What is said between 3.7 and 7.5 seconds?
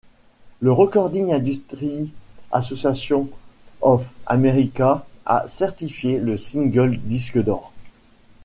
of America a certifié le single disque